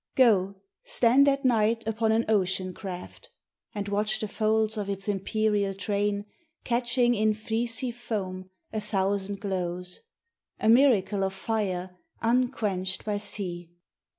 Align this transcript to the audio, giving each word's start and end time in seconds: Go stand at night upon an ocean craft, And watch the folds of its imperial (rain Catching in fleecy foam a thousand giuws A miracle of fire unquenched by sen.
Go 0.15 0.55
stand 0.83 1.27
at 1.29 1.45
night 1.45 1.83
upon 1.87 2.11
an 2.11 2.25
ocean 2.27 2.73
craft, 2.73 3.29
And 3.75 3.87
watch 3.87 4.17
the 4.17 4.27
folds 4.27 4.75
of 4.75 4.89
its 4.89 5.07
imperial 5.07 5.75
(rain 5.87 6.25
Catching 6.63 7.13
in 7.13 7.35
fleecy 7.35 7.91
foam 7.91 8.49
a 8.73 8.81
thousand 8.81 9.39
giuws 9.41 9.99
A 10.59 10.69
miracle 10.69 11.23
of 11.23 11.35
fire 11.35 11.99
unquenched 12.19 13.05
by 13.05 13.17
sen. 13.19 13.67